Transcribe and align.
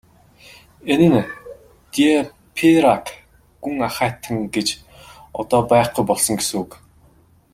Энэ 0.93 1.07
нь 1.13 1.21
де 1.93 2.09
Пейрак 2.55 3.05
гүн 3.63 3.77
ахайтан 3.89 4.35
гэж 4.55 4.67
одоо 5.39 5.61
байхгүй 5.71 6.03
болсон 6.07 6.35
гэсэн 6.37 6.57
үг. 6.63 6.71